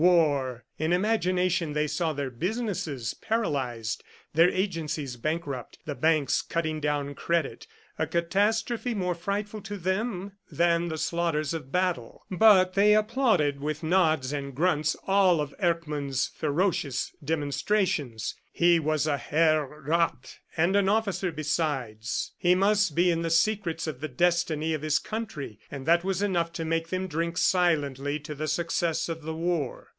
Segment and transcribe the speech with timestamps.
[0.01, 0.65] War!...
[0.79, 7.67] In imagination they saw their business paralyzed, their agencies bankrupt, the banks cutting down credit...
[7.99, 12.23] a catastrophe more frightful to them than the slaughters of battles.
[12.31, 18.33] But they applauded with nods and grunts all of Erckmann's ferocious demonstrations.
[18.51, 22.31] He was a Herr Rath, and an officer besides.
[22.39, 26.23] He must be in the secrets of the destiny of his country, and that was
[26.23, 29.89] enough to make them drink silently to the success of the war.